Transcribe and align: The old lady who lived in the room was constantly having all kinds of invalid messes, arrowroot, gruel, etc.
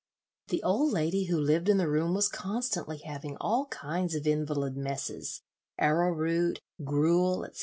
The 0.47 0.63
old 0.63 0.91
lady 0.93 1.25
who 1.25 1.37
lived 1.39 1.69
in 1.69 1.77
the 1.77 1.87
room 1.87 2.15
was 2.15 2.27
constantly 2.27 2.97
having 3.05 3.37
all 3.39 3.67
kinds 3.67 4.15
of 4.15 4.25
invalid 4.25 4.75
messes, 4.75 5.43
arrowroot, 5.77 6.59
gruel, 6.83 7.45
etc. 7.45 7.59